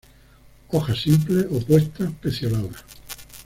Hojas 0.71 0.99
simples, 1.03 1.45
opuestas, 1.51 2.11
pecioladas. 2.19 2.83